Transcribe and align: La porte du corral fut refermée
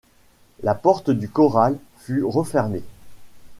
La 0.63 0.73
porte 0.73 1.11
du 1.11 1.29
corral 1.29 1.77
fut 1.99 2.23
refermée 2.25 2.81